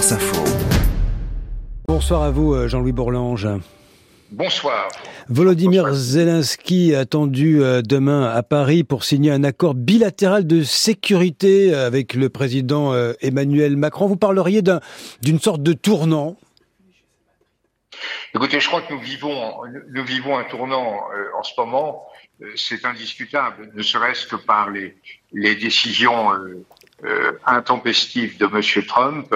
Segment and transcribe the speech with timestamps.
[0.00, 0.44] France Info.
[1.86, 3.46] Bonsoir à vous, euh, Jean-Louis Bourlange.
[4.30, 4.88] Bonsoir.
[5.28, 12.14] Volodymyr Zelensky attendu euh, demain à Paris pour signer un accord bilatéral de sécurité avec
[12.14, 14.06] le président euh, Emmanuel Macron.
[14.06, 14.62] Vous parleriez
[15.20, 16.38] d'une sorte de tournant?
[18.34, 19.52] Écoutez, je crois que nous vivons,
[19.90, 21.00] nous vivons un tournant
[21.38, 22.06] en ce moment.
[22.56, 24.96] C'est indiscutable, ne serait-ce que par les,
[25.34, 26.30] les décisions
[27.44, 28.86] intempestives de M.
[28.86, 29.34] Trump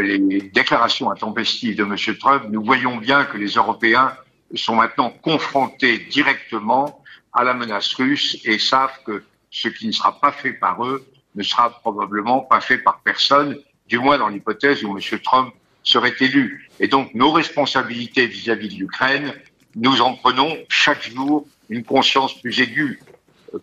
[0.00, 1.96] les déclarations intempestives de M.
[2.18, 4.16] Trump, nous voyons bien que les Européens
[4.54, 10.18] sont maintenant confrontés directement à la menace russe et savent que ce qui ne sera
[10.18, 14.84] pas fait par eux ne sera probablement pas fait par personne, du moins dans l'hypothèse
[14.84, 15.20] où M.
[15.20, 16.68] Trump serait élu.
[16.80, 19.34] Et donc nos responsabilités vis-à-vis de l'Ukraine,
[19.74, 23.00] nous en prenons chaque jour une conscience plus aiguë,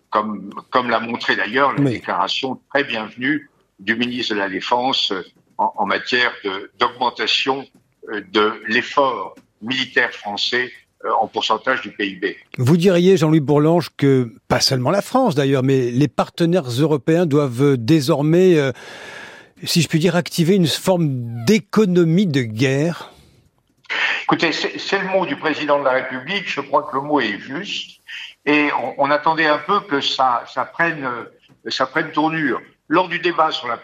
[0.10, 3.50] comme, comme l'a montré d'ailleurs la déclaration très bienvenue
[3.80, 5.14] du ministre de la Défense
[5.60, 6.32] en, matière
[6.80, 7.66] d'augmentation
[8.12, 10.72] euh, de, l'effort militaire français
[11.04, 12.38] euh, en pourcentage du PIB.
[12.58, 17.76] Vous diriez, Jean-Louis Bourlange, que pas seulement la France d'ailleurs, mais les partenaires européens doivent
[17.78, 18.72] désormais, euh,
[19.64, 23.12] si je puis dire, activer une forme d'économie de guerre
[24.24, 27.40] Écoutez, c'est le mot du président de la République, je crois que le mot est
[27.40, 28.02] juste,
[28.46, 31.10] et on, attendait un peu que ça, ça, prenne,
[31.68, 32.62] ça prenne tournure.
[32.90, 33.78] Lors du débat sur la,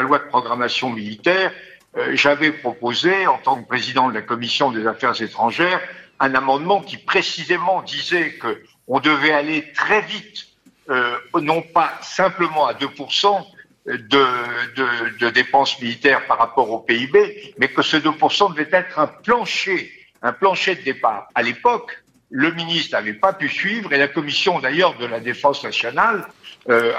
[0.00, 1.52] loi de programmation militaire,
[1.98, 5.78] euh, j'avais proposé, en tant que président de la commission des affaires étrangères,
[6.20, 10.46] un amendement qui précisément disait que on devait aller très vite,
[10.88, 13.44] euh, non pas simplement à 2%
[13.84, 18.98] de, de, de, dépenses militaires par rapport au PIB, mais que ce 2% devait être
[18.98, 21.28] un plancher, un plancher de départ.
[21.34, 25.62] À l'époque, le ministre n'avait pas pu suivre et la commission d'ailleurs de la défense
[25.62, 26.26] nationale
[26.68, 26.92] euh,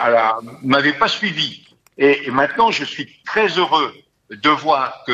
[0.63, 1.65] m'avait pas suivi.
[1.97, 3.93] Et, maintenant, je suis très heureux
[4.29, 5.11] de voir que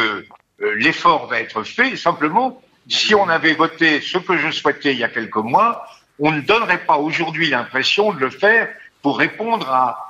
[0.61, 1.95] euh, l'effort va être fait.
[1.95, 5.87] Simplement, si on avait voté ce que je souhaitais il y a quelques mois,
[6.19, 8.69] on ne donnerait pas aujourd'hui l'impression de le faire
[9.01, 10.09] pour répondre à,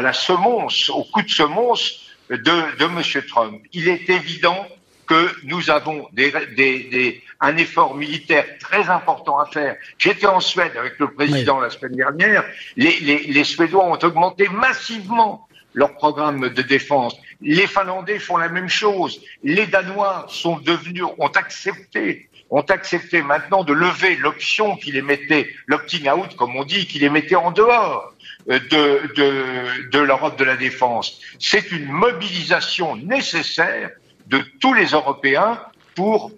[0.00, 3.22] la semonce, au coup de semonce de, de M.
[3.28, 3.62] Trump.
[3.72, 4.66] Il est évident
[5.06, 9.76] que nous avons des, des, des, un effort militaire très important à faire.
[9.98, 12.44] J'étais en Suède avec le président la semaine dernière.
[12.76, 17.16] Les, les, les, Suédois ont augmenté massivement leur programme de défense.
[17.40, 19.20] Les Finlandais font la même chose.
[19.44, 25.50] Les Danois sont devenus, ont accepté, ont accepté maintenant de lever l'option qui les mettait,
[25.66, 28.14] l'opting out, comme on dit, qui les mettait en dehors
[28.46, 31.20] de, de, de l'Europe de la défense.
[31.38, 33.90] C'est une mobilisation nécessaire
[34.26, 35.60] de tous les Européens
[35.94, 36.30] pour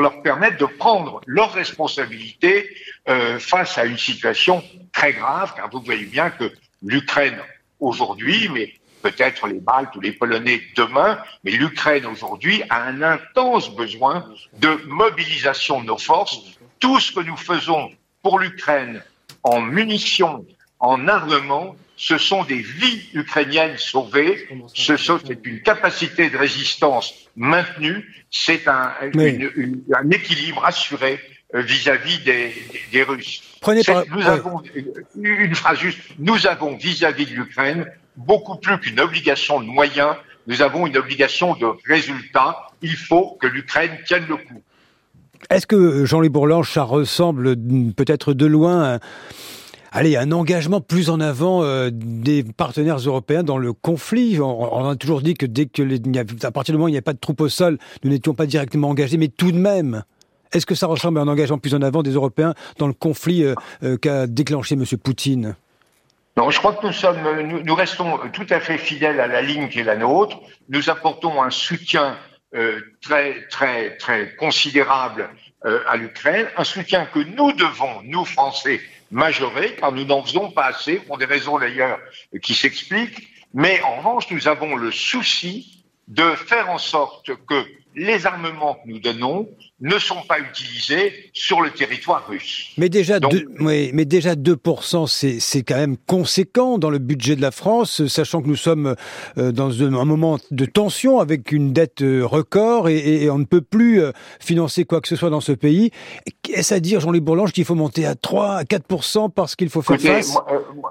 [0.00, 2.76] leur permettre de prendre leurs responsabilités
[3.08, 4.62] euh, face à une situation
[4.92, 6.52] très grave, car vous voyez bien que
[6.82, 7.38] l'Ukraine
[7.80, 13.70] aujourd'hui, mais peut-être les Baltes ou les Polonais demain, mais l'Ukraine aujourd'hui a un intense
[13.74, 14.26] besoin
[14.58, 16.40] de mobilisation de nos forces.
[16.78, 17.90] Tout ce que nous faisons
[18.22, 19.02] pour l'Ukraine
[19.42, 20.44] en munitions,
[20.80, 27.14] en armement, ce sont des vies ukrainiennes sauvées, ce sont, c'est une capacité de résistance
[27.36, 31.18] maintenue, c'est un, un équilibre assuré
[31.54, 32.52] euh, vis-à-vis des,
[32.92, 33.40] des, Russes.
[33.60, 34.62] Prenez nous avons
[35.14, 36.00] une phrase juste.
[36.18, 37.86] Nous avons vis-à-vis de l'Ukraine
[38.16, 40.16] beaucoup plus qu'une obligation de moyens.
[40.48, 42.68] Nous avons une obligation de résultats.
[42.82, 44.62] Il faut que l'Ukraine tienne le coup.
[45.48, 47.56] Est-ce que Jean-Louis Bourlange, ça ressemble
[47.94, 48.98] peut-être de loin
[49.96, 54.38] allez, un engagement plus en avant euh, des partenaires européens dans le conflit.
[54.40, 55.82] On, a toujours dit que dès que
[56.44, 58.34] à partir du moment où il n'y a pas de troupes au sol, nous n'étions
[58.34, 60.04] pas directement engagés, mais tout de même.
[60.52, 63.42] Est-ce que ça ressemble à un engagement plus en avant des Européens dans le conflit
[63.42, 64.84] euh, euh, qu'a déclenché M.
[65.02, 65.56] Poutine?
[66.36, 67.16] Non, je crois que nous sommes,
[67.64, 70.38] nous, restons tout à fait fidèles à la ligne qui est la nôtre.
[70.68, 72.16] Nous apportons un soutien
[73.00, 75.30] très, très, très considérable
[75.62, 78.80] à l'Ukraine, un soutien que nous devons, nous Français,
[79.10, 81.98] majoré, car nous n'en faisons pas assez, pour des raisons d'ailleurs
[82.42, 83.28] qui s'expliquent.
[83.54, 87.64] Mais en revanche, nous avons le souci de faire en sorte que
[87.96, 89.48] les armements que nous donnons
[89.80, 92.72] ne sont pas utilisés sur le territoire russe.
[92.76, 93.18] Mais déjà,
[93.60, 95.06] oui, mais déjà 2%,
[95.40, 98.94] c'est quand même conséquent dans le budget de la France, sachant que nous sommes
[99.38, 103.44] euh, dans un moment de tension avec une dette euh, record et, et on ne
[103.44, 105.90] peut plus euh, financer quoi que ce soit dans ce pays.
[106.52, 109.82] Est-ce à dire, Jean-Louis Bourlange, qu'il faut monter à 3, à 4% parce qu'il faut
[109.82, 110.36] faire face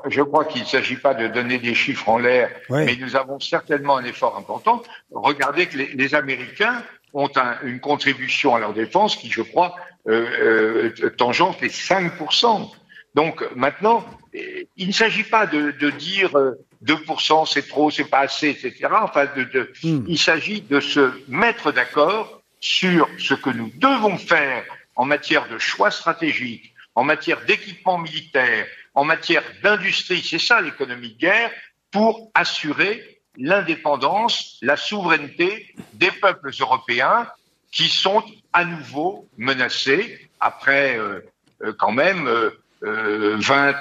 [0.07, 3.39] Je crois qu'il ne s'agit pas de donner des chiffres en l'air, mais nous avons
[3.39, 4.81] certainement un effort important.
[5.11, 6.83] Regardez que les, les Américains
[7.15, 7.31] ont
[7.63, 9.75] une contribution à leur défense qui, je crois,
[10.07, 12.69] euh, euh, tangente les 5%.
[13.15, 18.49] Donc maintenant, il ne s'agit pas de, dire euh, 2% c'est trop, c'est pas assez,
[18.49, 18.89] etc.
[19.01, 20.03] Enfin, de, hmm.
[20.07, 24.63] il s'agit de se mettre d'accord sur ce que nous devons faire
[24.97, 31.13] en matière de choix stratégiques, en matière d'équipement militaire, en matière d'industrie, c'est ça l'économie
[31.13, 31.51] de guerre,
[31.91, 37.27] pour assurer l'indépendance, la souveraineté des peuples européens
[37.71, 38.23] qui sont
[38.53, 41.19] à nouveau menacés après euh,
[41.63, 42.51] euh, quand même euh,
[42.81, 43.75] 20,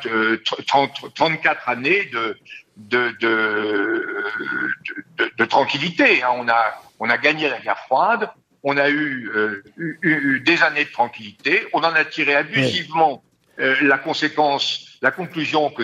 [0.66, 2.36] 30, 34 années de,
[2.76, 4.24] de, de,
[5.36, 6.22] de tranquillité.
[6.22, 6.30] Hein.
[6.36, 8.30] On, a, on a gagné la guerre froide,
[8.62, 13.22] on a eu, euh, eu, des années de tranquillité, on en a tiré abusivement
[13.58, 15.82] euh, la conséquence, la conclusion que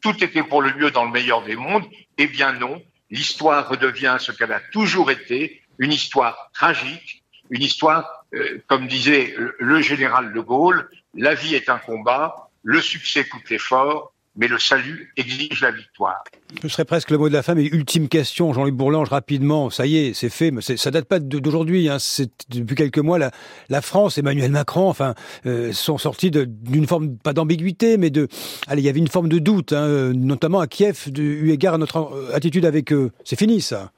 [0.00, 1.84] tout était pour le mieux dans le meilleur des mondes.
[2.18, 8.24] Eh bien non, l'histoire redevient ce qu'elle a toujours été, une histoire tragique, une histoire,
[8.34, 13.48] euh, comme disait le général de Gaulle, la vie est un combat, le succès coûte
[13.50, 16.22] l'effort, mais le salut exige la victoire.
[16.62, 19.86] Ce serait presque le mot de la fin, mais ultime question, Jean-Luc Bourlange, rapidement, ça
[19.86, 23.30] y est, c'est fait, mais ça date pas d'aujourd'hui, hein, c'est depuis quelques mois, la,
[23.68, 25.14] la, France, Emmanuel Macron, enfin,
[25.46, 28.28] euh, sont sortis d'une forme, pas d'ambiguïté, mais de,
[28.66, 31.74] allez, il y avait une forme de doute, hein, notamment à Kiev, de, eu égard
[31.74, 33.10] à notre euh, attitude avec eux.
[33.24, 33.92] C'est fini, ça.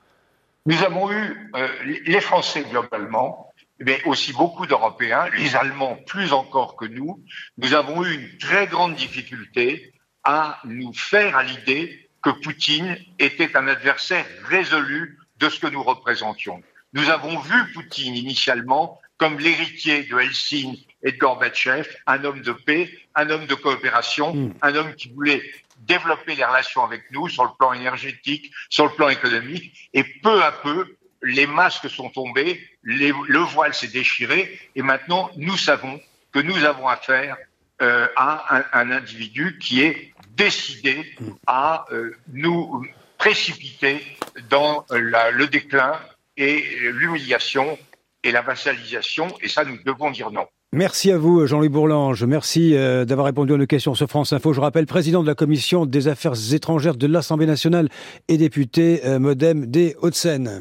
[0.65, 1.69] Nous avons eu, euh,
[2.07, 3.53] les Français globalement,
[3.85, 7.23] mais aussi beaucoup d'Européens, les Allemands plus encore que nous,
[7.59, 9.92] nous avons eu une très grande difficulté
[10.25, 15.83] à nous faire à l'idée que Poutine était un adversaire résolu de ce que nous
[15.83, 16.63] représentions.
[16.93, 22.53] Nous avons vu Poutine initialement comme l'héritier de Helsinki et de Gorbatchev, un homme de
[22.53, 24.55] paix, un homme de coopération, hmm.
[24.63, 25.43] un homme qui voulait
[25.79, 30.43] développer les relations avec nous sur le plan énergétique, sur le plan économique, et peu
[30.43, 36.01] à peu, les masques sont tombés, le voile s'est déchiré, et maintenant nous savons
[36.33, 37.37] que nous avons affaire
[37.81, 41.05] euh, à un, individu qui est décidé
[41.47, 42.85] à euh, nous
[43.19, 44.01] précipiter
[44.51, 45.95] dans le déclin
[46.37, 47.79] et l'humiliation
[48.25, 50.47] et la vassalisation, et ça nous devons dire non.
[50.75, 52.25] Merci à vous, Jean-Louis Bourlange.
[52.25, 54.53] Merci euh, d'avoir répondu à nos questions sur France Info.
[54.53, 57.89] Je rappelle, président de la Commission des Affaires étrangères de l'Assemblée nationale
[58.29, 60.61] et député Modem des Hauts-de-Seine.